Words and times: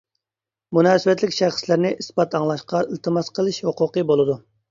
مۇناسىۋەتلىك 0.77 1.35
شەخسلەرنى 1.39 1.91
ئىسپات 2.03 2.33
ئاڭلاشقا 2.39 2.81
ئىلتىماس 2.87 3.31
قىلىش 3.37 3.63
ھوقۇقى 3.67 4.05
بولىدۇ. 4.13 4.39